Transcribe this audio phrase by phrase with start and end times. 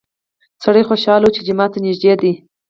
[0.63, 2.31] سړی خوشحاله و چې جومات ته نږدې دی.